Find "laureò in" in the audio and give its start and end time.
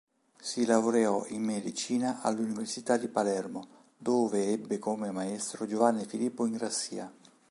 0.65-1.43